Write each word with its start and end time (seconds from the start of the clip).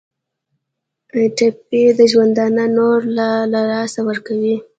ټپي 1.37 1.83
د 1.97 1.99
ژوندانه 2.11 2.65
نور 2.77 2.99
له 3.51 3.59
لاسه 3.71 3.99
ورکوي. 4.09 4.55